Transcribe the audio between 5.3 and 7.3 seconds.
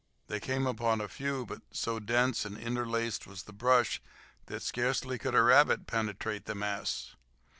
a rabbit penetrate the mass.